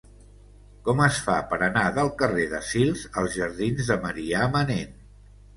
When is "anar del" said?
1.67-2.11